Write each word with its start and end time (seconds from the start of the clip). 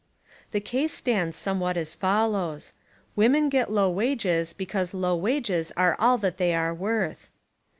The 0.49 0.59
case 0.59 0.95
stands 0.95 1.37
somewhat 1.37 1.77
as 1.77 1.93
follows: 1.93 2.73
Women 3.15 3.49
get 3.49 3.69
low 3.71 3.91
wages 3.91 4.51
because 4.51 4.95
low 4.95 5.15
wages 5.15 5.71
are 5.77 5.95
all 5.99 6.17
that 6.17 6.37
they 6.37 6.55
are 6.55 6.73
worth. 6.73 7.29